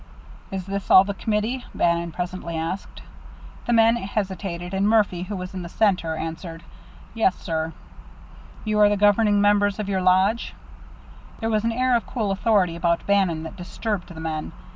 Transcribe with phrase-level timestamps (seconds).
[0.49, 3.01] "Is this all the committee?" Bannon presently said.
[3.67, 6.63] The men hesitated, and Murphy, who was in the centre, answered,
[7.13, 7.71] "Yes, sir."
[8.65, 10.55] "You are the governing members of your lodge?"
[11.39, 14.53] There was an air of cool authority about Bannon that disturbed the men.